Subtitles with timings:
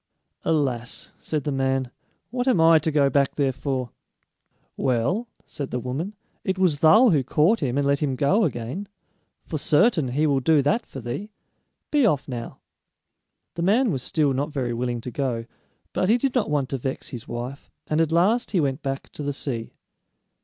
[0.43, 1.91] "Alas," said the man,
[2.31, 3.91] "what am I to go back there for?"
[4.75, 8.87] "Well," said the woman, "it was thou who caught him and let him go again;
[9.45, 11.29] for certain he will do that for thee.
[11.91, 12.61] Be off now!"
[13.53, 15.45] The man was still not very willing to go,
[15.93, 19.09] but he did not want to vex his wife, and at last he went back
[19.11, 19.75] to the sea.